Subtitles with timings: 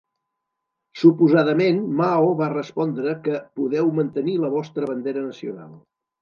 [1.01, 5.79] Suposadament Mao va respondre que "podeu mantenir la vostra bandera nacional".